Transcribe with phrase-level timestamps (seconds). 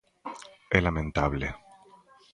[0.77, 1.47] É lamentable.